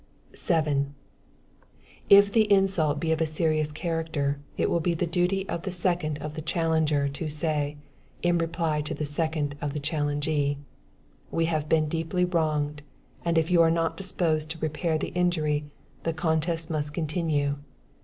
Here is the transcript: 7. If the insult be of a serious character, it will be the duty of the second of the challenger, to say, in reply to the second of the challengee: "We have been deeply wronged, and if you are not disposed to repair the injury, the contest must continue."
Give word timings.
7. 0.33 0.95
If 2.09 2.31
the 2.33 2.51
insult 2.51 2.99
be 2.99 3.11
of 3.11 3.21
a 3.21 3.27
serious 3.27 3.71
character, 3.71 4.39
it 4.57 4.67
will 4.67 4.79
be 4.79 4.95
the 4.95 5.05
duty 5.05 5.47
of 5.47 5.61
the 5.61 5.71
second 5.71 6.17
of 6.17 6.33
the 6.33 6.41
challenger, 6.41 7.07
to 7.09 7.29
say, 7.29 7.77
in 8.23 8.39
reply 8.39 8.81
to 8.81 8.95
the 8.95 9.05
second 9.05 9.55
of 9.61 9.73
the 9.73 9.79
challengee: 9.79 10.57
"We 11.29 11.45
have 11.45 11.69
been 11.69 11.87
deeply 11.87 12.25
wronged, 12.25 12.81
and 13.23 13.37
if 13.37 13.51
you 13.51 13.61
are 13.61 13.69
not 13.69 13.95
disposed 13.95 14.49
to 14.49 14.57
repair 14.57 14.97
the 14.97 15.09
injury, 15.09 15.65
the 16.01 16.13
contest 16.13 16.71
must 16.71 16.95
continue." 16.95 17.57